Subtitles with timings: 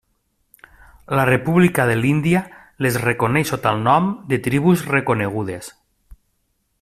[1.19, 2.41] La República de l'Índia
[2.85, 5.71] les reconeix sota el nom de tribus reconegudes.